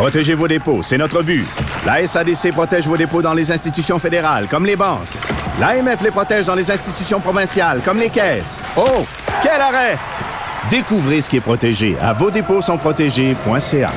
[0.00, 1.44] Protégez vos dépôts, c'est notre but.
[1.84, 5.06] La SADC protège vos dépôts dans les institutions fédérales, comme les banques.
[5.60, 8.62] L'AMF les protège dans les institutions provinciales, comme les caisses.
[8.78, 9.04] Oh,
[9.42, 9.98] quel arrêt!
[10.70, 13.92] Découvrez ce qui est protégé à vos dépôts sont protégés.ca.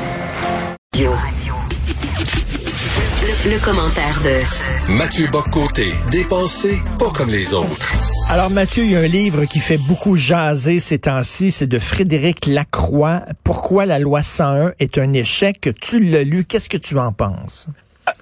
[3.45, 8.12] Le, commentaire de Mathieu Boccoté, dépensé pas comme les autres.
[8.33, 11.77] Alors Mathieu, il y a un livre qui fait beaucoup jaser ces temps-ci, c'est de
[11.77, 13.21] Frédéric Lacroix.
[13.43, 15.69] Pourquoi la loi 101 est un échec?
[15.79, 17.67] Tu l'as lu, qu'est-ce que tu en penses?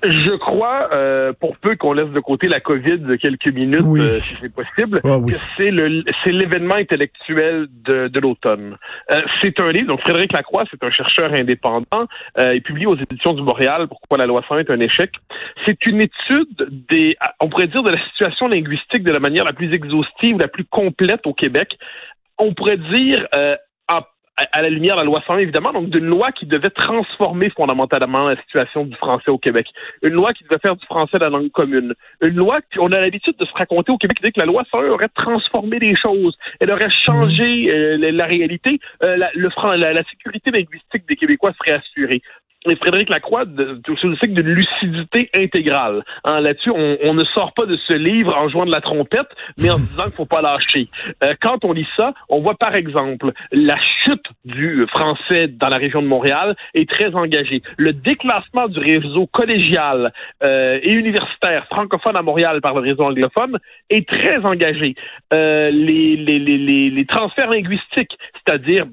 [0.03, 4.19] Je crois, euh, pour peu qu'on laisse de côté la COVID de quelques minutes, euh,
[4.19, 8.77] si c'est possible, ah que c'est le c'est l'événement intellectuel de, de l'automne.
[9.09, 12.07] Euh, c'est un livre, donc Frédéric Lacroix, c'est un chercheur indépendant,
[12.37, 15.11] il publie aux éditions du Montréal Pourquoi la loi 101 est un échec.
[15.65, 19.53] C'est une étude des, on pourrait dire, de la situation linguistique de la manière la
[19.53, 21.77] plus exhaustive, la plus complète au Québec.
[22.37, 23.27] On pourrait dire
[24.37, 28.29] à la lumière de la loi 101, évidemment, donc d'une loi qui devait transformer fondamentalement
[28.29, 29.67] la situation du français au Québec.
[30.01, 31.93] Une loi qui devait faire du français la langue commune.
[32.21, 35.09] Une loi on a l'habitude de se raconter au Québec que la loi 101 aurait
[35.09, 36.37] transformé les choses.
[36.59, 38.79] Elle aurait changé euh, la, réalité.
[39.03, 42.21] Euh, le, la, la sécurité linguistique des Québécois serait assurée
[42.67, 43.45] et Frédéric Lacroix,
[44.19, 46.03] cycle de lucidité intégrale.
[46.23, 49.29] Hein, Là-dessus, on, on, ne sort pas de ce livre en jouant de la trompette,
[49.57, 50.87] mais en disant qu'il faut pas lâcher.
[51.23, 55.77] Euh, quand on lit ça, on voit par exemple la chute du français dans la
[55.77, 57.61] région de Montréal est très engagée.
[57.77, 63.57] Le déclassement du réseau collégial euh, et universitaire francophone à Montréal par le réseau anglophone
[63.89, 64.95] est très engagé.
[65.33, 68.85] Euh, les, les, les, les transferts linguistiques, c'est-à-dire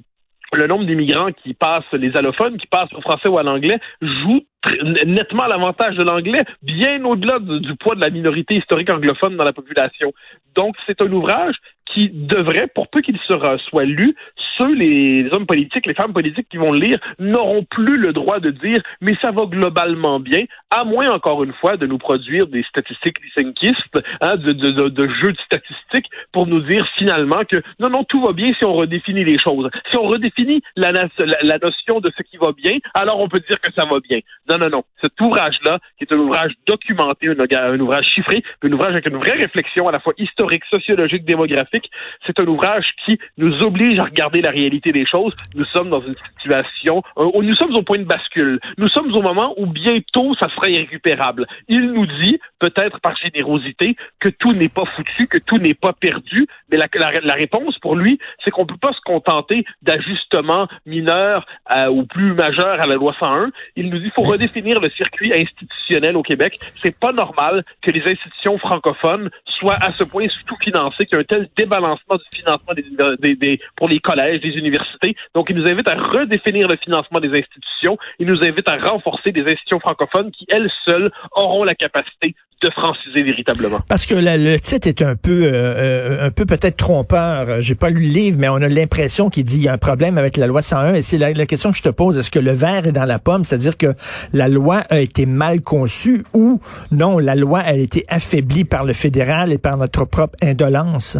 [0.52, 4.44] le nombre d'immigrants qui passent, les allophones, qui passent au français ou à l'anglais, joue
[4.82, 9.52] nettement l'avantage de l'anglais, bien au-delà du, poids de la minorité historique anglophone dans la
[9.52, 10.12] population.
[10.54, 11.54] Donc, c'est un ouvrage
[11.86, 14.14] qui devrait, pour peu qu'il soit lu,
[14.56, 18.40] ceux, les hommes politiques, les femmes politiques qui vont le lire, n'auront plus le droit
[18.40, 22.46] de dire mais ça va globalement bien, à moins, encore une fois, de nous produire
[22.46, 28.04] des statistiques lysenkistes, hein, de, jeux de statistiques pour nous dire finalement que non, non,
[28.04, 29.70] tout va bien si on redéfinit les choses.
[29.90, 33.72] Si on redéfinit la, notion de ce qui va bien, alors on peut dire que
[33.72, 34.20] ça va bien.
[34.58, 34.84] Non, non.
[35.00, 39.32] Cet ouvrage-là, qui est un ouvrage documenté, un, ouvrage chiffré, un ouvrage avec une vraie
[39.32, 41.90] réflexion à la fois historique, sociologique, démographique,
[42.26, 45.34] c'est un ouvrage qui nous oblige à regarder la réalité des choses.
[45.54, 48.60] Nous sommes dans une situation où nous sommes au point de bascule.
[48.76, 51.46] Nous sommes au moment où bientôt ça sera irrécupérable.
[51.68, 55.92] Il nous dit, peut-être par générosité, que tout n'est pas foutu, que tout n'est pas
[55.92, 60.68] perdu, mais la, la, réponse pour lui, c'est qu'on ne peut pas se contenter d'ajustements
[60.86, 63.50] mineurs euh, ou plus majeurs à la loi 101.
[63.76, 66.58] Il nous dit qu'il faut redéfinir le circuit institutionnel au Québec.
[66.82, 71.24] C'est pas normal que les institutions francophones soient à ce point sous-financées, qu'il y ait
[71.24, 72.74] un tel débalancement du financement
[73.20, 75.16] des, des, pour les collèges, des universités.
[75.34, 77.98] Donc, il nous invite à redéfinir le financement des institutions.
[78.18, 82.70] Il nous invite à renforcer des institutions francophones qui, elles seules, auront la capacité de
[82.70, 83.78] franciser véritablement.
[83.88, 87.60] Parce que le titre est un peu, euh, euh, un peu peut-être trompeur.
[87.60, 89.78] J'ai pas lu le livre, mais on a l'impression qu'il dit il y a un
[89.78, 90.94] problème avec la loi 101.
[90.94, 92.18] Et c'est la, la, question que je te pose.
[92.18, 93.94] Est-ce que le verre est dans la pomme, c'est-à-dire que
[94.32, 98.92] la loi a été mal conçue ou non, la loi a été affaiblie par le
[98.92, 101.18] fédéral et par notre propre indolence?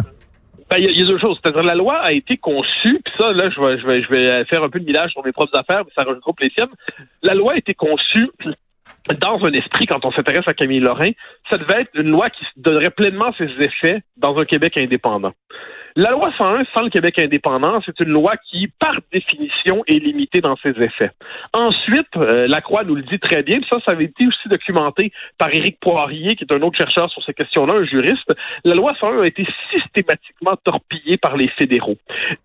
[0.69, 1.39] Ben, il y, a deux choses.
[1.41, 4.85] C'est-à-dire, la loi a été conçue, puis ça, là, je vais, faire un peu de
[4.85, 6.69] millage sur mes propres affaires, mais ça regroupe les siennes.
[7.23, 8.29] La loi a été conçue
[9.19, 11.11] dans un esprit, quand on s'intéresse à Camille Lorrain,
[11.49, 15.33] ça devait être une loi qui donnerait pleinement ses effets dans un Québec indépendant.
[15.95, 20.39] La loi 101 sans le Québec indépendant, c'est une loi qui, par définition, est limitée
[20.39, 21.09] dans ses effets.
[21.53, 25.11] Ensuite, euh, la Croix nous le dit très bien, ça, ça avait été aussi documenté
[25.39, 28.31] par Éric Poirier, qui est un autre chercheur sur ces questions-là, un juriste.
[28.63, 31.97] La loi 101 a été systématiquement torpillée par les fédéraux.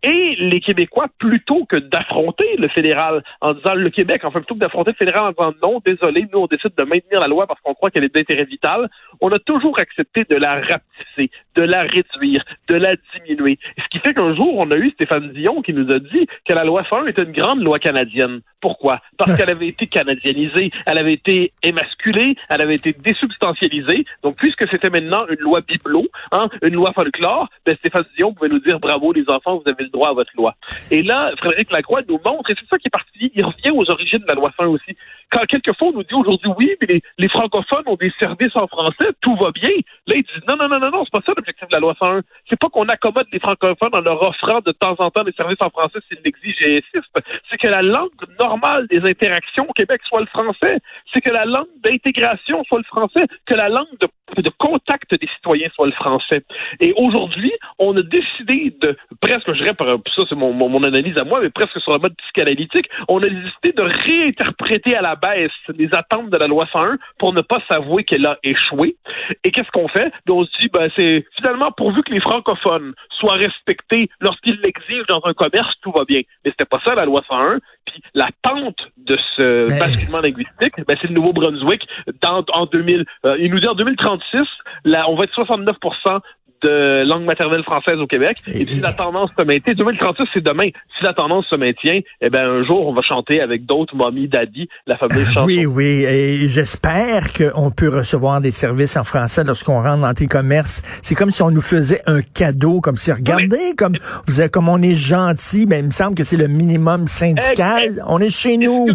[0.02, 4.60] Et les Québécois, plutôt que d'affronter le fédéral en disant le Québec, enfin plutôt que
[4.60, 7.60] d'affronter le fédéral en disant non, désolé, nous on décide de maintenir la loi parce
[7.60, 8.88] qu'on croit qu'elle est d'intérêt vital,
[9.20, 13.98] on a toujours accepté de la rapetisser, de la réduire, de la diminuer ce qui
[13.98, 16.84] fait qu'un jour, on a eu Stéphane Dion qui nous a dit que la loi
[16.88, 18.40] 101 était une grande loi canadienne.
[18.60, 19.00] Pourquoi?
[19.18, 24.04] Parce qu'elle avait été canadianisée, elle avait été émasculée, elle avait été désubstantialisée.
[24.22, 28.48] Donc, puisque c'était maintenant une loi bibelot, hein, une loi folklore, ben, Stéphane Dion pouvait
[28.48, 30.54] nous dire bravo les enfants, vous avez le droit à votre loi.
[30.90, 33.90] Et là, Frédéric Lacroix nous montre, et c'est ça qui est parti, il revient aux
[33.90, 34.96] origines de la loi 101 aussi.
[35.30, 39.08] Quand quelquefois on nous dit aujourd'hui oui, mais les, francophones ont des services en français,
[39.20, 39.70] tout va bien.
[40.06, 41.94] Là, ils disent non, non, non, non, non, c'est pas ça l'objectif de la loi
[41.98, 42.22] 101.
[42.48, 45.60] C'est pas qu'on accommode les francophones en leur offrant de temps en temps des services
[45.60, 47.18] en français s'ils l'exigent et insistent.
[47.50, 50.78] C'est que la langue normale des interactions au Québec soit le français.
[51.12, 53.26] C'est que la langue d'intégration soit le français.
[53.46, 56.42] Que la langue de de contact des citoyens soit le français.
[56.80, 61.24] Et aujourd'hui, on a décidé de, presque, je dirais, ça c'est mon, mon, analyse à
[61.24, 65.52] moi, mais presque sur le mode psychanalytique, on a décidé de réinterpréter à la baisse
[65.76, 68.96] les attentes de la loi 101 pour ne pas s'avouer qu'elle a échoué.
[69.44, 70.12] Et qu'est-ce qu'on fait?
[70.26, 75.04] Ben, on se dit, ben, c'est finalement, pourvu que les francophones soient respectés lorsqu'ils l'exigent
[75.08, 76.22] dans un commerce, tout va bien.
[76.44, 77.58] Mais c'était pas ça, la loi 101.
[77.86, 81.86] Puis la tente de ce basculement linguistique, ben, c'est le Nouveau-Brunswick
[82.22, 83.04] en 2000.
[83.24, 83.74] Euh, il nous dit en
[84.16, 84.48] 2036,
[84.84, 85.76] là, on va être 69
[86.62, 88.38] de langue maternelle française au Québec.
[88.46, 90.68] Et, si la tendance se maintient, 2036, c'est demain.
[90.96, 94.28] Si la tendance se maintient, eh ben un jour, on va chanter avec d'autres Mommy
[94.28, 95.46] Daddy, la fameuse chanson.
[95.46, 96.04] Oui, oui.
[96.08, 100.80] Et j'espère qu'on peut recevoir des services en français lorsqu'on rentre dans tes commerces.
[101.02, 103.96] C'est comme si on nous faisait un cadeau, comme si, regardez, comme,
[104.26, 108.02] vous comme on est gentil, mais il me semble que c'est le minimum syndical.
[108.06, 108.88] on est chez nous.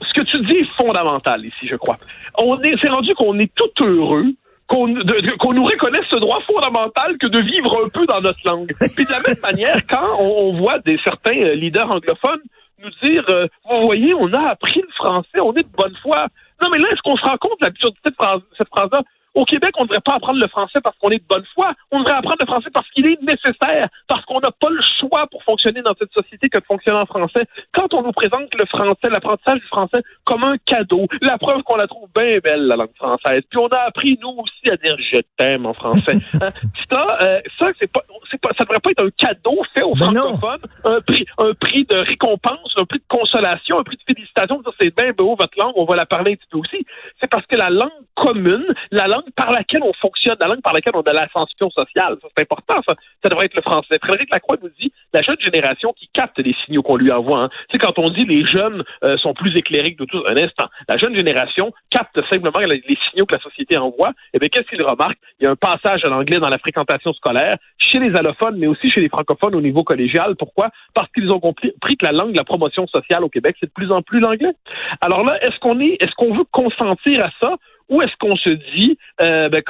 [0.00, 1.96] Ce que tu dis est fondamental ici, je crois.
[2.36, 4.26] On est, c'est rendu qu'on est tout heureux
[4.72, 8.72] qu'on nous reconnaisse ce droit fondamental que de vivre un peu dans notre langue.
[8.96, 12.40] Puis de la même manière, quand on, voit des certains euh, leaders anglophones
[12.82, 16.26] nous dire, euh, vous voyez, on a appris le français, on est de bonne foi.
[16.60, 18.16] Non, mais là, est-ce qu'on se rend compte de l'absurdité de
[18.56, 19.02] cette phrase-là?
[19.34, 21.72] Au Québec, on ne devrait pas apprendre le français parce qu'on est de bonne foi.
[21.90, 25.26] On devrait apprendre le français parce qu'il est nécessaire, parce qu'on n'a pas le choix
[25.28, 27.46] pour fonctionner dans cette société que de fonctionner en français.
[27.72, 31.76] Quand on nous présente le français, l'apprentissage du français comme un cadeau, la preuve qu'on
[31.76, 33.42] la trouve bien belle, la langue française.
[33.48, 36.12] Puis on a appris, nous aussi, à dire je t'aime en français.
[36.42, 36.48] Hein?
[36.88, 38.00] Ça, euh, ça, c'est pas,
[38.42, 41.84] pas, ça devrait pas être un cadeau fait aux ben francophones, un prix, un prix
[41.84, 44.62] de récompense, un prix de consolation, un prix de félicitation.
[44.78, 46.86] C'est bien beau votre langue, on va la parler un petit peu aussi.
[47.20, 50.94] C'est parce que la langue commune, la par laquelle on fonctionne, la langue par laquelle
[50.96, 52.16] on a l'ascension sociale.
[52.20, 52.94] Ça, c'est important, ça.
[53.22, 53.98] Ça devrait être le français.
[53.98, 57.44] Frédéric Lacroix nous dit la jeune génération qui capte les signaux qu'on lui envoie.
[57.44, 57.48] Hein.
[57.68, 60.66] Tu sais, quand on dit les jeunes euh, sont plus éclairés que tous, un instant,
[60.88, 64.10] la jeune génération capte simplement les, signaux que la société envoie.
[64.10, 65.18] Et eh bien, qu'est-ce qu'il remarque?
[65.40, 68.66] Il y a un passage à l'anglais dans la fréquentation scolaire chez les allophones, mais
[68.66, 70.34] aussi chez les francophones au niveau collégial.
[70.36, 70.70] Pourquoi?
[70.94, 73.72] Parce qu'ils ont compris que la langue de la promotion sociale au Québec, c'est de
[73.72, 74.52] plus en plus l'anglais.
[75.00, 77.56] Alors là, est-ce qu'on est, est-ce qu'on veut consentir à ça?
[77.88, 79.62] Ou est-ce qu'on se dit, euh, ben,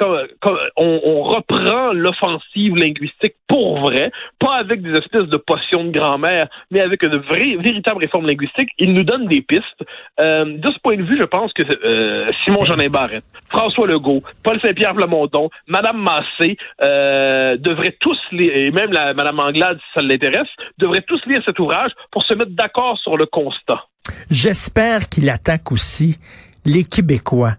[0.77, 6.81] on, reprend l'offensive linguistique pour vrai, pas avec des espèces de potions de grand-mère, mais
[6.81, 8.69] avec une vraie, véritable réforme linguistique.
[8.77, 9.83] Il nous donne des pistes.
[10.19, 14.21] Euh, de ce point de vue, je pense que euh, Simon Jeanin Barrette, François Legault,
[14.43, 20.01] Paul Saint-Pierre Plamondon, Madame Massé devraient tous lire, et même la, Madame Anglade, si ça
[20.01, 20.47] l'intéresse,
[20.77, 23.83] devraient tous lire cet ouvrage pour se mettre d'accord sur le constat.
[24.29, 26.17] J'espère qu'il attaque aussi
[26.65, 27.55] les Québécois.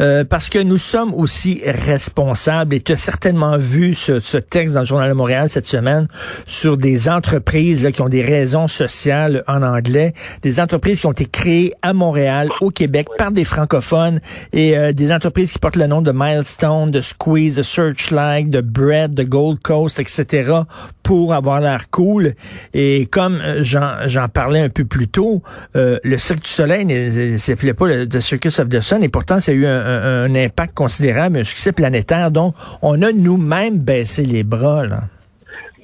[0.00, 4.74] Euh, parce que nous sommes aussi responsables, et tu as certainement vu ce, ce, texte
[4.74, 6.08] dans le Journal de Montréal cette semaine
[6.46, 10.12] sur des entreprises là, qui ont des raisons sociales en anglais,
[10.42, 14.20] des entreprises qui ont été créées à Montréal, au Québec, par des francophones,
[14.52, 18.60] et euh, des entreprises qui portent le nom de Milestone, de Squeeze, de Searchlight, de
[18.60, 20.52] Bread, de Gold Coast, etc.,
[21.04, 22.34] pour avoir l'air cool.
[22.72, 25.42] Et comme euh, j'en parlais un peu plus tôt,
[25.74, 28.06] le Cirque du Soleil ne s'appelait pas le
[28.50, 32.30] Circus of Sun, et pourtant, ça a eu un impact considérable, un succès planétaire.
[32.30, 34.84] Donc, on a nous-mêmes baissé les bras.
[34.84, 35.00] Là.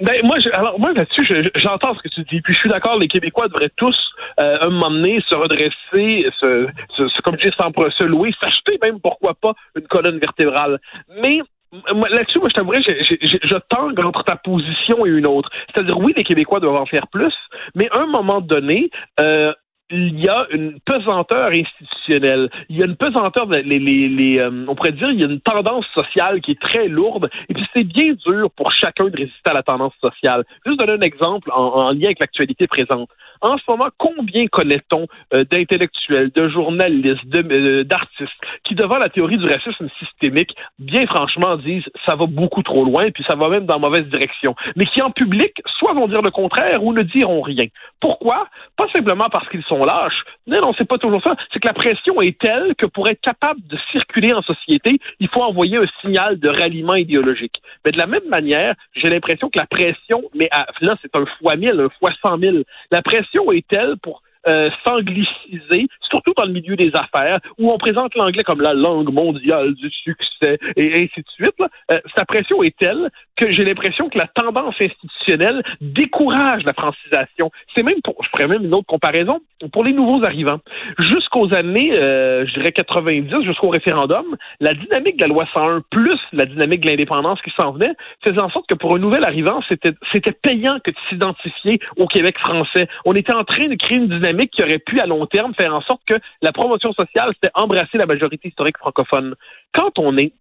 [0.00, 1.26] Ben, moi, alors moi là-dessus,
[1.56, 2.40] j'entends ce que tu dis.
[2.40, 3.96] Puis je suis d'accord, les Québécois devraient tous
[4.38, 9.34] euh, un moment donné se redresser, se, comme je dis, se louer, s'acheter même pourquoi
[9.34, 10.78] pas une colonne vertébrale.
[11.22, 11.40] Mais
[11.72, 12.90] Là-dessus, moi, je t'avouerais, je,
[13.22, 15.48] je, je, tangue entre ta position et une autre.
[15.72, 17.32] C'est-à-dire, oui, les Québécois doivent en faire plus,
[17.76, 18.90] mais à un moment donné,
[19.20, 19.52] euh,
[19.90, 22.48] il y a une pesanteur institutionnelle.
[22.68, 25.26] Il y a une pesanteur, les, les, les, euh, on pourrait dire, il y a
[25.26, 27.28] une tendance sociale qui est très lourde.
[27.48, 30.44] Et puis c'est bien dur pour chacun de résister à la tendance sociale.
[30.64, 33.10] Juste donner un exemple en, en lien avec l'actualité présente.
[33.42, 38.30] En ce moment, combien connaît-on euh, d'intellectuels, de journalistes, euh, d'artistes
[38.64, 43.10] qui, devant la théorie du racisme systémique, bien franchement disent ça va beaucoup trop loin,
[43.10, 46.20] puis ça va même dans la mauvaise direction, mais qui en public soit vont dire
[46.20, 47.66] le contraire ou ne diront rien.
[48.00, 48.48] Pourquoi?
[48.76, 50.22] Pas simplement parce qu'ils sont lâches.
[50.46, 51.34] Non, non, c'est pas toujours ça.
[51.52, 55.28] C'est que la pression est telle que pour être capable de circuler en société, il
[55.28, 57.60] faut envoyer un signal de ralliement idéologique.
[57.84, 61.56] Mais de la même manière, j'ai l'impression que la pression, mais là, c'est un fois
[61.56, 62.64] mille, un fois cent mille.
[62.90, 67.76] La pression est telle pour euh, s'angliciser, surtout dans le milieu des affaires, où on
[67.76, 71.70] présente l'anglais comme la langue mondiale du succès et ainsi de suite.
[71.90, 73.10] Euh, sa pression est telle
[73.40, 77.50] que j'ai l'impression que la tendance institutionnelle décourage la francisation.
[77.74, 79.40] C'est même, pour, je ferais même une autre comparaison,
[79.72, 80.60] pour les nouveaux arrivants.
[80.98, 86.18] Jusqu'aux années, euh, je dirais 90, jusqu'au référendum, la dynamique de la loi 101 plus
[86.32, 87.92] la dynamique de l'indépendance qui s'en venait
[88.22, 89.92] faisait en sorte que pour un nouvel arrivant, c'était,
[90.32, 92.88] payant que de s'identifier au Québec français.
[93.06, 95.74] On était en train de créer une dynamique qui aurait pu, à long terme, faire
[95.74, 99.34] en sorte que la promotion sociale, c'était embrasser la majorité historique francophone.
[99.72, 100.32] Quand on est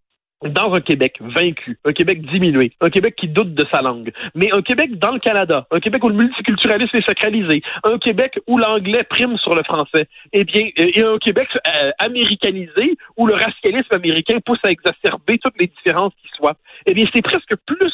[0.44, 4.52] dans un Québec vaincu, un Québec diminué, un Québec qui doute de sa langue, mais
[4.52, 8.58] un Québec dans le Canada, un Québec où le multiculturalisme est sacralisé, un Québec où
[8.58, 13.34] l'anglais prime sur le français, eh bien, euh, et un Québec euh, américanisé où le
[13.34, 16.56] racialisme américain pousse à exacerber toutes les différences qui soient.
[16.86, 17.94] Eh bien, c'est presque plus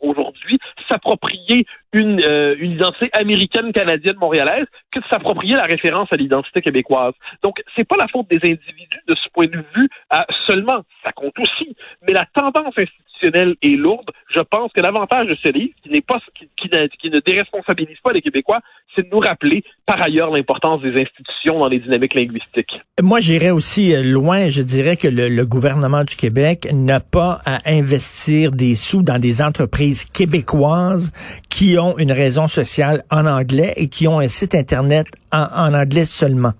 [0.00, 0.58] aujourd'hui
[0.88, 6.62] s'approprier une, euh, une identité américaine, canadienne, montréalaise que de s'approprier la référence à l'identité
[6.62, 7.14] québécoise.
[7.42, 9.88] Donc, c'est pas la faute des individus de ce point de vue
[10.46, 14.10] seulement, ça compte aussi, mais la tendance institutionnelle est lourde.
[14.32, 18.12] Je pense que l'avantage de ce livre, qui n'est pas, qui, qui, ne déresponsabilise pas
[18.12, 18.60] les Québécois,
[18.94, 22.80] c'est de nous rappeler par ailleurs l'importance des institutions dans les dynamiques linguistiques.
[23.00, 24.48] Moi, j'irais aussi euh, loin.
[24.48, 29.18] Je dirais que le, le gouvernement du Québec n'a pas à investir des sous dans
[29.18, 31.12] des entreprises québécoises
[31.50, 35.74] qui ont une raison sociale en anglais et qui ont un site internet en, en
[35.74, 36.52] anglais seulement.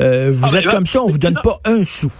[0.00, 2.12] Euh, vous ah, êtes comme ça, on vous donne pas un sou.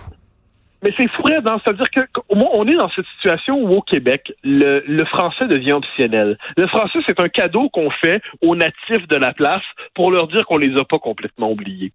[0.83, 4.83] Mais c'est fou, hein, c'est-à-dire que on est dans cette situation où au Québec, le,
[4.87, 6.39] le français devient optionnel.
[6.57, 10.47] Le français, c'est un cadeau qu'on fait aux natifs de la place pour leur dire
[10.47, 11.93] qu'on les a pas complètement oubliés.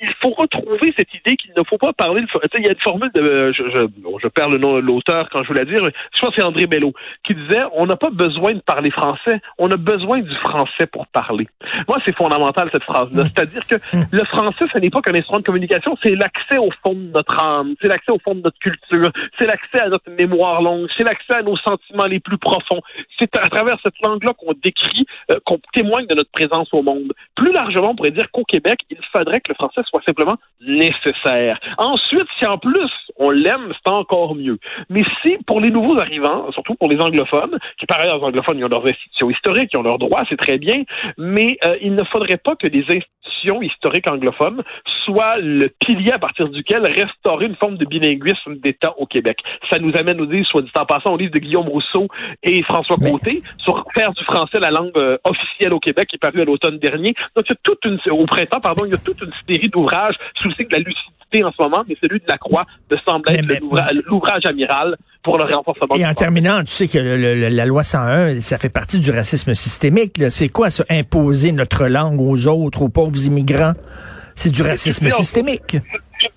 [0.00, 2.24] Il faut retrouver cette idée qu'il ne faut pas parler.
[2.54, 3.86] Il y a une formule de, je, je,
[4.22, 5.84] je perds le nom de l'auteur quand je veux la dire.
[6.14, 6.92] Je pense que c'est André Bello
[7.24, 11.06] qui disait on n'a pas besoin de parler français, on a besoin du français pour
[11.06, 11.48] parler.
[11.88, 13.24] Moi, c'est fondamental cette phrase-là.
[13.24, 13.76] C'est-à-dire que
[14.12, 17.38] le français, ce n'est pas qu'un instrument de communication, c'est l'accès au fond de notre
[17.38, 21.04] âme, c'est l'accès au fond de notre culture, c'est l'accès à notre mémoire longue, c'est
[21.04, 22.80] l'accès à nos sentiments les plus profonds.
[23.18, 27.12] C'est à travers cette langue-là qu'on décrit, euh, qu'on témoigne de notre présence au monde.
[27.34, 31.58] Plus largement, on pourrait dire qu'au Québec, il faudrait que le français soit simplement nécessaire.
[31.78, 34.58] Ensuite, si en plus on l'aime, c'est encore mieux.
[34.90, 38.58] Mais si pour les nouveaux arrivants, surtout pour les anglophones, qui par ailleurs les anglophones,
[38.58, 40.84] ils ont leurs institutions historiques, ils ont leurs droits, c'est très bien,
[41.18, 44.62] mais euh, il ne faudrait pas que des institutions historiques anglophones
[45.04, 49.38] soient le pilier à partir duquel restaurer une forme de bilinguisme d'État au Québec.
[49.70, 52.08] Ça nous amène au livre, soit dit en passant, au livre de Guillaume Rousseau
[52.42, 56.18] et François Côté sur faire du français la langue euh, officielle au Québec, qui est
[56.18, 57.14] paru à l'automne dernier.
[57.34, 59.68] Donc, il y a toute une, au printemps, pardon, il y a toute une série
[59.68, 62.64] d'ouvrages sous le signe de la lucidité en ce moment, mais celui de la Croix
[62.90, 65.96] de semble être l'ouvrage amiral pour le renforcement.
[65.96, 70.20] Et en terminant, tu sais que la loi 101, ça fait partie du racisme systémique.
[70.30, 73.74] C'est quoi ça, imposer notre langue aux autres, aux pauvres immigrants?
[74.34, 75.76] C'est du racisme systémique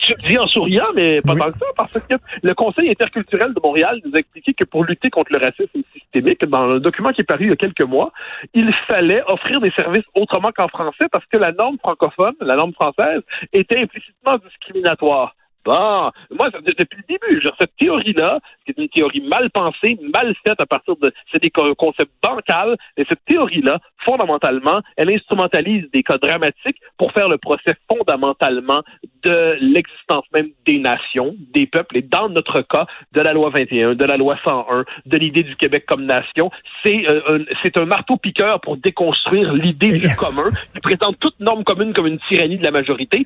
[0.09, 3.59] je dis en souriant, mais pas tant que ça, parce que le Conseil interculturel de
[3.63, 7.21] Montréal nous a expliqué que pour lutter contre le racisme systémique, dans le document qui
[7.21, 8.11] est paru il y a quelques mois,
[8.53, 12.73] il fallait offrir des services autrement qu'en français parce que la norme francophone, la norme
[12.73, 13.21] française,
[13.53, 15.35] était implicitement discriminatoire.
[15.65, 20.59] Bon, moi, depuis le début, genre, cette théorie-là, c'est une théorie mal pensée, mal faite
[20.59, 21.11] à partir de...
[21.31, 27.27] C'est des concepts bancals, et cette théorie-là, fondamentalement, elle instrumentalise des cas dramatiques pour faire
[27.27, 28.83] le procès fondamentalement
[29.23, 33.95] de l'existence même des nations, des peuples, et dans notre cas, de la loi 21,
[33.95, 36.51] de la loi 101, de l'idée du Québec comme nation.
[36.83, 41.93] C'est euh, c'est un marteau-piqueur pour déconstruire l'idée du commun, qui présente toute norme commune
[41.93, 43.25] comme une tyrannie de la majorité.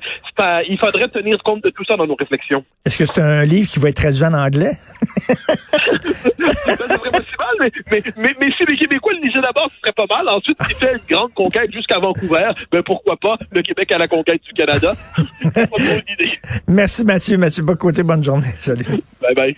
[0.68, 2.16] il faudrait tenir compte de tout ça dans nos
[2.84, 4.76] Est-ce que c'est un livre qui va être traduit en anglais?
[5.26, 5.34] ça
[6.54, 10.06] serait pas mal, mais, mais, mais, si les Québécois le lisaient d'abord, ce serait pas
[10.08, 10.28] mal.
[10.28, 14.08] Ensuite, s'il fait une grande conquête jusqu'à Vancouver, ben pourquoi pas le Québec à la
[14.08, 14.92] conquête du Canada?
[16.68, 17.38] Merci Mathieu.
[17.38, 18.52] Mathieu Bocoté, bonne journée.
[18.58, 19.02] Salut.
[19.20, 19.56] Bye bye.